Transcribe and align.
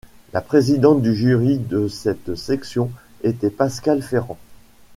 La 0.33 0.41
présidente 0.41 1.03
du 1.03 1.13
jury 1.13 1.59
de 1.59 1.87
cette 1.87 2.33
section 2.33 2.89
était 3.21 3.51
Pascale 3.51 4.01
Ferran. 4.01 4.39